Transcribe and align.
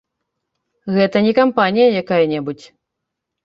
Гэта 0.95 1.23
не 1.27 1.33
кампанія 1.41 1.87
якая-небудзь. 2.03 2.67